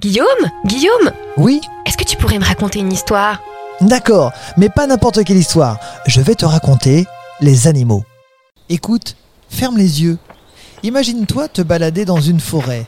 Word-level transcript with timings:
Guillaume 0.00 0.48
Guillaume 0.64 1.10
Oui? 1.36 1.60
Est-ce 1.84 1.96
que 1.96 2.04
tu 2.04 2.16
pourrais 2.16 2.38
me 2.38 2.44
raconter 2.44 2.78
une 2.78 2.92
histoire? 2.92 3.42
D'accord, 3.80 4.30
mais 4.56 4.68
pas 4.68 4.86
n'importe 4.86 5.24
quelle 5.24 5.38
histoire. 5.38 5.80
Je 6.06 6.20
vais 6.20 6.36
te 6.36 6.44
raconter 6.44 7.04
les 7.40 7.66
animaux. 7.66 8.04
Écoute, 8.68 9.16
ferme 9.48 9.76
les 9.76 10.00
yeux. 10.02 10.18
Imagine-toi 10.84 11.48
te 11.48 11.62
balader 11.62 12.04
dans 12.04 12.20
une 12.20 12.38
forêt. 12.38 12.86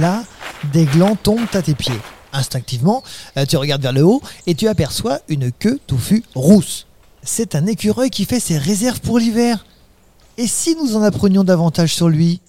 Là, 0.00 0.24
des 0.72 0.86
glands 0.86 1.16
tombent 1.16 1.52
à 1.52 1.60
tes 1.60 1.74
pieds. 1.74 2.00
Instinctivement, 2.32 3.02
euh, 3.36 3.44
tu 3.44 3.58
regardes 3.58 3.82
vers 3.82 3.92
le 3.92 4.04
haut 4.04 4.22
et 4.46 4.54
tu 4.54 4.68
aperçois 4.68 5.20
une 5.28 5.52
queue 5.52 5.78
touffue 5.86 6.24
rousse. 6.34 6.86
C'est 7.22 7.56
un 7.56 7.66
écureuil 7.66 8.08
qui 8.08 8.24
fait 8.24 8.40
ses 8.40 8.56
réserves 8.56 9.00
pour 9.00 9.18
l'hiver. 9.18 9.66
Et 10.38 10.46
si 10.46 10.74
nous 10.76 10.96
en 10.96 11.02
apprenions 11.02 11.44
davantage 11.44 11.94
sur 11.94 12.08
lui? 12.08 12.40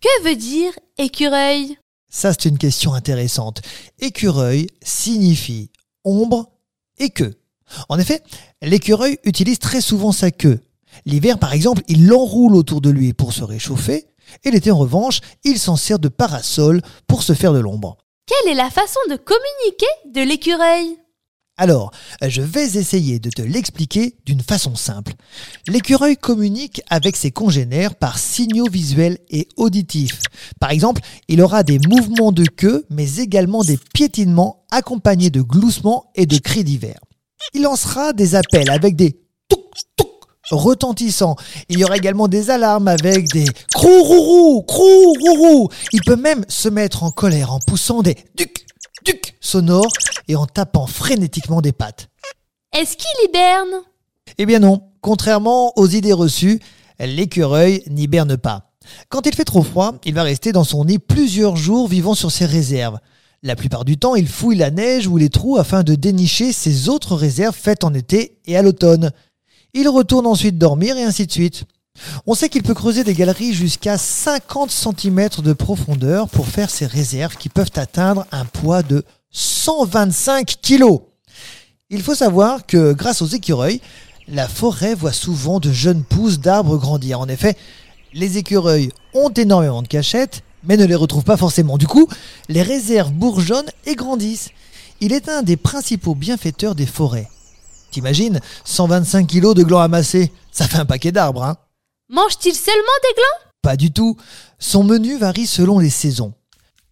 Que 0.00 0.24
veut 0.26 0.36
dire 0.36 0.72
écureuil? 0.96 1.76
Ça, 2.10 2.32
c'est 2.32 2.48
une 2.48 2.58
question 2.58 2.92
intéressante. 2.92 3.62
Écureuil 4.00 4.66
signifie 4.82 5.70
ombre 6.04 6.50
et 6.98 7.10
queue. 7.10 7.38
En 7.88 7.98
effet, 7.98 8.22
l'écureuil 8.62 9.18
utilise 9.24 9.60
très 9.60 9.80
souvent 9.80 10.10
sa 10.10 10.32
queue. 10.32 10.58
L'hiver, 11.06 11.38
par 11.38 11.52
exemple, 11.52 11.82
il 11.86 12.08
l'enroule 12.08 12.56
autour 12.56 12.80
de 12.80 12.90
lui 12.90 13.12
pour 13.12 13.32
se 13.32 13.44
réchauffer, 13.44 14.08
et 14.44 14.50
l'été, 14.50 14.70
en 14.70 14.78
revanche, 14.78 15.20
il 15.44 15.58
s'en 15.58 15.76
sert 15.76 15.98
de 15.98 16.08
parasol 16.08 16.82
pour 17.06 17.22
se 17.22 17.32
faire 17.32 17.52
de 17.52 17.60
l'ombre. 17.60 17.96
Quelle 18.26 18.52
est 18.52 18.56
la 18.56 18.70
façon 18.70 19.00
de 19.08 19.16
communiquer 19.16 19.86
de 20.12 20.22
l'écureuil? 20.22 20.96
Alors, 21.60 21.90
je 22.26 22.40
vais 22.40 22.78
essayer 22.78 23.18
de 23.18 23.28
te 23.28 23.42
l'expliquer 23.42 24.14
d'une 24.24 24.40
façon 24.40 24.76
simple. 24.76 25.12
L'écureuil 25.68 26.16
communique 26.16 26.80
avec 26.88 27.16
ses 27.16 27.32
congénères 27.32 27.96
par 27.96 28.18
signaux 28.18 28.70
visuels 28.70 29.18
et 29.28 29.46
auditifs. 29.58 30.20
Par 30.58 30.70
exemple, 30.70 31.02
il 31.28 31.42
aura 31.42 31.62
des 31.62 31.78
mouvements 31.78 32.32
de 32.32 32.46
queue, 32.46 32.86
mais 32.88 33.16
également 33.16 33.62
des 33.62 33.76
piétinements 33.92 34.64
accompagnés 34.70 35.28
de 35.28 35.42
gloussements 35.42 36.10
et 36.14 36.24
de 36.24 36.38
cris 36.38 36.64
divers. 36.64 37.00
Il 37.52 37.60
lancera 37.60 38.14
des 38.14 38.36
appels 38.36 38.70
avec 38.70 38.96
des 38.96 39.20
touc 39.50 39.60
touc 39.96 40.08
retentissants. 40.50 41.36
Il 41.68 41.78
y 41.78 41.84
aura 41.84 41.98
également 41.98 42.26
des 42.26 42.48
alarmes 42.48 42.88
avec 42.88 43.28
des 43.34 43.44
crou 43.74 44.62
crou 44.62 45.12
rourou. 45.20 45.68
Il 45.92 46.00
peut 46.06 46.16
même 46.16 46.42
se 46.48 46.70
mettre 46.70 47.02
en 47.02 47.10
colère 47.10 47.52
en 47.52 47.58
poussant 47.66 48.00
des 48.00 48.16
duc 48.34 48.64
duc 49.04 49.36
sonores 49.40 49.92
et 50.28 50.36
en 50.36 50.46
tapant 50.46 50.86
frénétiquement 50.86 51.60
des 51.60 51.72
pattes. 51.72 52.08
Est-ce 52.72 52.96
qu'il 52.96 53.28
hiberne? 53.28 53.82
Eh 54.38 54.46
bien 54.46 54.60
non, 54.60 54.82
contrairement 55.00 55.76
aux 55.76 55.88
idées 55.88 56.12
reçues, 56.12 56.60
l'écureuil 56.98 57.82
n'hiberne 57.88 58.36
pas. 58.36 58.72
Quand 59.08 59.26
il 59.26 59.34
fait 59.34 59.44
trop 59.44 59.62
froid, 59.62 59.94
il 60.04 60.14
va 60.14 60.22
rester 60.22 60.52
dans 60.52 60.64
son 60.64 60.84
nid 60.84 60.98
plusieurs 60.98 61.56
jours 61.56 61.88
vivant 61.88 62.14
sur 62.14 62.30
ses 62.30 62.46
réserves. 62.46 62.98
La 63.42 63.56
plupart 63.56 63.84
du 63.84 63.96
temps, 63.96 64.14
il 64.16 64.28
fouille 64.28 64.56
la 64.56 64.70
neige 64.70 65.06
ou 65.06 65.16
les 65.16 65.30
trous 65.30 65.56
afin 65.56 65.82
de 65.82 65.94
dénicher 65.94 66.52
ses 66.52 66.88
autres 66.88 67.16
réserves 67.16 67.56
faites 67.56 67.84
en 67.84 67.94
été 67.94 68.38
et 68.46 68.56
à 68.56 68.62
l'automne. 68.62 69.12
Il 69.72 69.88
retourne 69.88 70.26
ensuite 70.26 70.58
dormir 70.58 70.96
et 70.96 71.04
ainsi 71.04 71.26
de 71.26 71.32
suite. 71.32 71.64
On 72.26 72.34
sait 72.34 72.48
qu'il 72.48 72.62
peut 72.62 72.74
creuser 72.74 73.04
des 73.04 73.14
galeries 73.14 73.52
jusqu'à 73.52 73.98
50 73.98 74.70
cm 74.70 75.28
de 75.42 75.52
profondeur 75.52 76.28
pour 76.28 76.46
faire 76.46 76.70
ses 76.70 76.86
réserves 76.86 77.36
qui 77.36 77.48
peuvent 77.48 77.70
atteindre 77.76 78.26
un 78.32 78.44
poids 78.44 78.82
de 78.82 79.04
125 79.30 80.56
kg. 80.62 80.84
Il 81.90 82.02
faut 82.02 82.14
savoir 82.14 82.66
que 82.66 82.92
grâce 82.92 83.22
aux 83.22 83.26
écureuils, 83.26 83.80
la 84.28 84.48
forêt 84.48 84.94
voit 84.94 85.12
souvent 85.12 85.60
de 85.60 85.72
jeunes 85.72 86.04
pousses 86.04 86.38
d'arbres 86.38 86.76
grandir. 86.76 87.20
En 87.20 87.28
effet, 87.28 87.56
les 88.12 88.38
écureuils 88.38 88.90
ont 89.14 89.30
énormément 89.30 89.82
de 89.82 89.88
cachettes, 89.88 90.42
mais 90.64 90.76
ne 90.76 90.84
les 90.84 90.94
retrouvent 90.94 91.24
pas 91.24 91.36
forcément. 91.36 91.78
Du 91.78 91.86
coup, 91.86 92.08
les 92.48 92.62
réserves 92.62 93.12
bourgeonnent 93.12 93.70
et 93.86 93.96
grandissent. 93.96 94.50
Il 95.00 95.12
est 95.12 95.28
un 95.28 95.42
des 95.42 95.56
principaux 95.56 96.14
bienfaiteurs 96.14 96.74
des 96.74 96.86
forêts. 96.86 97.28
T'imagines 97.90 98.40
125 98.64 99.26
kilos 99.26 99.54
de 99.54 99.64
glands 99.64 99.80
amassés 99.80 100.30
Ça 100.52 100.68
fait 100.68 100.78
un 100.78 100.84
paquet 100.84 101.12
d'arbres, 101.12 101.42
hein 101.42 101.56
Mange-t-il 102.12 102.56
seulement 102.56 102.98
des 103.04 103.14
glands? 103.14 103.50
Pas 103.62 103.76
du 103.76 103.92
tout. 103.92 104.16
Son 104.58 104.82
menu 104.82 105.16
varie 105.16 105.46
selon 105.46 105.78
les 105.78 105.90
saisons. 105.90 106.32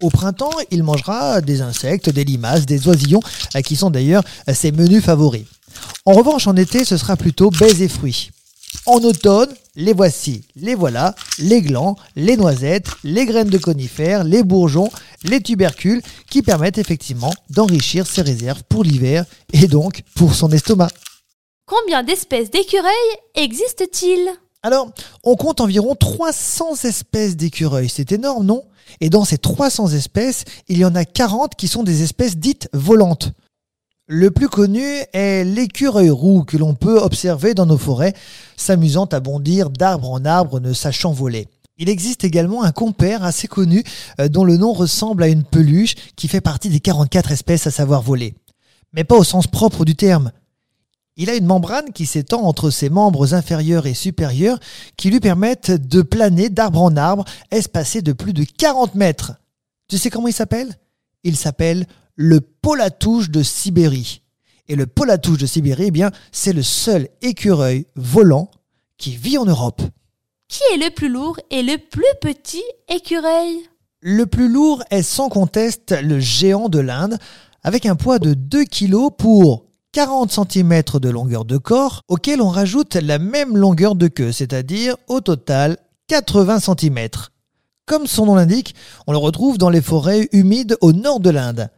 Au 0.01 0.11
printemps, 0.11 0.53
il 0.71 0.85
mangera 0.85 1.41
des 1.41 1.61
insectes, 1.61 2.09
des 2.09 2.23
limaces, 2.23 2.67
des 2.67 2.87
oisillons, 2.87 3.19
qui 3.65 3.75
sont 3.75 3.91
d'ailleurs 3.91 4.23
ses 4.55 4.71
menus 4.71 5.03
favoris. 5.03 5.45
En 6.05 6.13
revanche, 6.13 6.47
en 6.47 6.55
été, 6.55 6.85
ce 6.85 6.97
sera 6.97 7.17
plutôt 7.17 7.51
baies 7.51 7.83
et 7.83 7.89
fruits. 7.89 8.31
En 8.87 9.03
automne, 9.03 9.53
les 9.75 9.93
voici, 9.93 10.45
les 10.55 10.77
voilà, 10.77 11.17
les 11.41 11.63
glands, 11.63 11.97
les 12.15 12.37
noisettes, 12.37 12.87
les 13.03 13.27
graines 13.27 13.51
de 13.51 13.59
conifères, 13.59 14.23
les 14.23 14.45
bourgeons, 14.45 14.91
les 15.25 15.41
tubercules, 15.41 16.01
qui 16.31 16.43
permettent 16.43 16.79
effectivement 16.79 17.35
d'enrichir 17.51 18.07
ses 18.07 18.23
réserves 18.23 18.63
pour 18.69 18.85
l'hiver 18.85 19.25
et 19.53 19.67
donc 19.67 20.03
pour 20.15 20.35
son 20.35 20.53
estomac. 20.53 20.91
Combien 21.67 22.05
d'espèces 22.05 22.53
d'écureuils 22.53 22.93
existent-ils? 23.35 24.31
Alors, 24.63 24.91
on 25.23 25.37
compte 25.37 25.61
environ 25.61 25.95
300 25.95 26.85
espèces 26.85 27.37
d'écureuils. 27.37 27.89
C'est 27.89 28.13
énorme, 28.13 28.45
non? 28.45 28.65
Et 29.01 29.11
dans 29.11 29.25
ces 29.25 29.39
300 29.39 29.89
espèces, 29.89 30.45
il 30.69 30.79
y 30.79 30.85
en 30.85 30.95
a 30.95 31.05
40 31.05 31.55
qui 31.55 31.69
sont 31.69 31.85
des 31.85 32.03
espèces 32.03 32.37
dites 32.37 32.69
volantes. 32.73 33.33
Le 34.07 34.31
plus 34.31 34.49
connu 34.49 34.85
est 35.13 35.45
l'écureuil 35.45 36.11
roux 36.11 36.43
que 36.43 36.57
l'on 36.57 36.75
peut 36.75 36.99
observer 36.99 37.53
dans 37.55 37.67
nos 37.67 37.77
forêts, 37.77 38.15
s'amusant 38.57 39.05
à 39.05 39.21
bondir 39.21 39.71
d'arbre 39.71 40.11
en 40.11 40.25
arbre 40.25 40.61
ne 40.61 40.73
sachant 40.73 41.13
voler. 41.13 41.47
Il 41.77 41.89
existe 41.89 42.25
également 42.25 42.65
un 42.65 42.73
compère 42.73 43.23
assez 43.23 43.47
connu 43.47 43.85
euh, 44.19 44.29
dont 44.29 44.45
le 44.45 44.57
nom 44.57 44.73
ressemble 44.73 45.23
à 45.23 45.29
une 45.29 45.45
peluche 45.45 45.95
qui 46.17 46.27
fait 46.27 46.41
partie 46.41 46.71
des 46.71 46.81
44 46.81 47.31
espèces 47.31 47.67
à 47.67 47.71
savoir 47.71 48.03
voler. 48.03 48.35
Mais 48.93 49.05
pas 49.05 49.17
au 49.17 49.25
sens 49.25 49.47
propre 49.47 49.85
du 49.85 49.95
terme. 49.95 50.33
Il 51.21 51.31
a 51.31 51.35
une 51.35 51.47
membrane 51.47 51.93
qui 51.93 52.07
s'étend 52.07 52.43
entre 52.43 52.71
ses 52.71 52.91
membres 52.91 53.35
inférieurs 53.35 53.87
et 53.89 53.95
supérieurs 53.95 54.61
qui 54.97 55.11
lui 55.11 55.19
permettent 55.19 55.73
de 55.73 56.01
planer 56.01 56.49
d'arbre 56.49 56.81
en 56.81 56.97
arbre 56.97 57.25
espacé 57.51 58.03
de 58.03 58.13
plus 58.13 58.33
de 58.33 58.45
40 58.45 58.95
mètres. 58.95 59.33
Tu 59.89 59.99
sais 59.99 60.11
comment 60.11 60.29
il 60.29 60.33
s'appelle? 60.33 60.77
Il 61.25 61.37
s'appelle 61.37 61.87
le 62.15 62.41
polatouche 62.41 63.31
de 63.31 63.43
Sibérie. 63.43 64.23
Et 64.69 64.77
le 64.77 64.87
polatouche 64.87 65.39
de 65.39 65.47
Sibérie, 65.47 65.87
eh 65.89 65.91
bien, 65.91 66.13
c'est 66.31 66.53
le 66.53 66.63
seul 66.63 67.09
écureuil 67.21 67.87
volant 67.97 68.49
qui 68.97 69.17
vit 69.17 69.39
en 69.39 69.45
Europe. 69.45 69.83
Qui 70.47 70.63
est 70.73 70.85
le 70.85 70.95
plus 70.95 71.09
lourd 71.09 71.41
et 71.51 71.63
le 71.63 71.79
plus 71.79 72.05
petit 72.21 72.63
écureuil? 72.89 73.59
Le 74.01 74.27
plus 74.27 74.49
lourd 74.49 74.85
est 74.91 75.03
sans 75.03 75.29
conteste 75.29 75.97
le 76.01 76.21
géant 76.21 76.69
de 76.69 76.79
l'Inde, 76.79 77.19
avec 77.65 77.87
un 77.87 77.97
poids 77.97 78.21
de 78.21 78.35
2 78.35 78.65
kg 78.67 79.11
pour 79.17 79.68
40 79.93 80.31
cm 80.31 80.83
de 81.01 81.09
longueur 81.09 81.45
de 81.45 81.57
corps, 81.57 82.03
auquel 82.09 82.43
on 82.43 82.49
rajoute 82.49 82.95
la 82.95 83.19
même 83.19 83.57
longueur 83.57 83.95
de 83.95 84.09
queue, 84.09 84.33
c'est-à-dire 84.33 84.97
au 85.09 85.21
total 85.21 85.79
80 86.09 86.61
cm. 86.61 87.09
Comme 87.87 88.07
son 88.07 88.27
nom 88.27 88.35
l'indique, 88.35 88.75
on 89.07 89.13
le 89.13 89.19
retrouve 89.19 89.57
dans 89.57 89.71
les 89.71 89.81
forêts 89.81 90.29
humides 90.33 90.77
au 90.83 90.93
nord 90.93 91.21
de 91.21 91.31
l'Inde. 91.31 91.71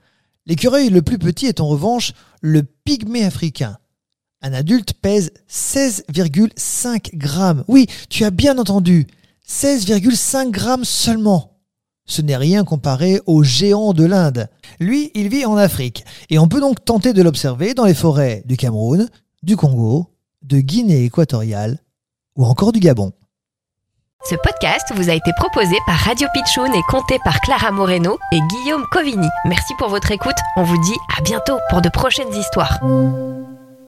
L'écureuil 0.46 0.90
le 0.90 1.02
plus 1.02 1.18
petit 1.18 1.46
est 1.46 1.60
en 1.60 1.68
revanche 1.68 2.12
le 2.40 2.64
pygmée 2.64 3.24
africain. 3.24 3.78
Un 4.42 4.52
adulte 4.52 4.94
pèse 4.94 5.30
16,5 5.48 7.16
grammes. 7.16 7.64
Oui, 7.68 7.86
tu 8.08 8.24
as 8.24 8.30
bien 8.30 8.58
entendu, 8.58 9.06
16,5 9.48 10.50
grammes 10.50 10.84
seulement. 10.84 11.59
Ce 12.10 12.22
n'est 12.22 12.36
rien 12.36 12.64
comparé 12.64 13.20
au 13.26 13.44
géant 13.44 13.92
de 13.92 14.04
l'Inde. 14.04 14.48
Lui, 14.80 15.12
il 15.14 15.28
vit 15.28 15.46
en 15.46 15.56
Afrique, 15.56 16.04
et 16.28 16.40
on 16.40 16.48
peut 16.48 16.60
donc 16.60 16.84
tenter 16.84 17.12
de 17.12 17.22
l'observer 17.22 17.72
dans 17.72 17.84
les 17.84 17.94
forêts 17.94 18.42
du 18.46 18.56
Cameroun, 18.56 19.08
du 19.44 19.56
Congo, 19.56 20.10
de 20.42 20.58
Guinée 20.58 21.04
équatoriale 21.04 21.78
ou 22.36 22.44
encore 22.44 22.72
du 22.72 22.80
Gabon. 22.80 23.12
Ce 24.28 24.34
podcast 24.34 24.92
vous 24.96 25.08
a 25.08 25.14
été 25.14 25.30
proposé 25.36 25.76
par 25.86 25.98
Radio 25.98 26.26
Pitchoun 26.34 26.74
et 26.74 26.82
compté 26.88 27.18
par 27.24 27.40
Clara 27.42 27.70
Moreno 27.70 28.18
et 28.32 28.40
Guillaume 28.40 28.84
Covini. 28.90 29.28
Merci 29.44 29.72
pour 29.78 29.88
votre 29.88 30.10
écoute. 30.10 30.36
On 30.56 30.64
vous 30.64 30.82
dit 30.82 30.98
à 31.16 31.22
bientôt 31.22 31.58
pour 31.70 31.80
de 31.80 31.88
prochaines 31.90 32.34
histoires. 32.34 32.80